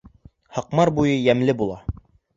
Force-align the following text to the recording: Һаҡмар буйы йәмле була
Һаҡмар 0.59 0.91
буйы 1.01 1.19
йәмле 1.19 1.55
була 1.61 1.81